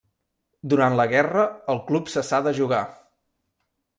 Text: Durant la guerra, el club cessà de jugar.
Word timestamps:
Durant 0.71 0.95
la 0.99 1.05
guerra, 1.11 1.43
el 1.75 1.83
club 1.91 2.11
cessà 2.15 2.39
de 2.47 2.53
jugar. 2.61 2.83